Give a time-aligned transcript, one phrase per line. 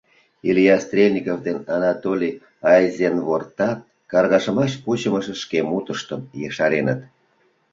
[0.49, 2.35] Илья Стрельников ден Анатолий
[2.71, 3.79] Айзенвортат
[4.11, 6.99] каргашымаш пучымышыш шке мутыштым ешареныт.